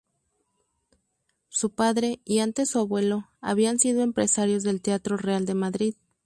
[1.49, 5.93] Su padre y antes su abuelo habían sido empresarios del Teatro Real de Madrid.